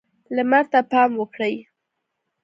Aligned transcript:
لمر 0.35 0.63
ته 0.71 0.79
پام 0.91 1.11
وکړئ. 1.19 1.55